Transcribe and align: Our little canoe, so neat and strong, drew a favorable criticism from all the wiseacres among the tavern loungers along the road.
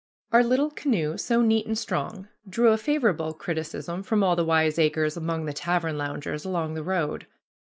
Our 0.31 0.43
little 0.43 0.71
canoe, 0.71 1.15
so 1.17 1.43
neat 1.43 1.67
and 1.67 1.77
strong, 1.77 2.27
drew 2.49 2.69
a 2.69 2.77
favorable 2.79 3.35
criticism 3.35 4.01
from 4.01 4.23
all 4.23 4.35
the 4.35 4.43
wiseacres 4.43 5.15
among 5.15 5.45
the 5.45 5.53
tavern 5.53 5.95
loungers 5.99 6.43
along 6.43 6.73
the 6.73 6.81
road. 6.81 7.27